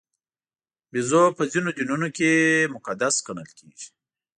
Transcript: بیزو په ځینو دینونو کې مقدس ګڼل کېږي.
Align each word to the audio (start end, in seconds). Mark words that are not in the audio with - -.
بیزو 0.91 1.23
په 1.37 1.43
ځینو 1.51 1.69
دینونو 1.77 2.07
کې 2.17 2.31
مقدس 2.75 3.15
ګڼل 3.25 3.49
کېږي. 3.59 3.87